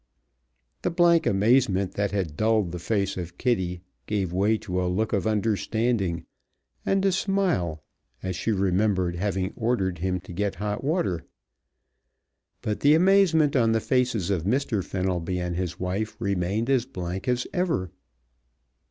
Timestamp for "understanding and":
5.27-7.05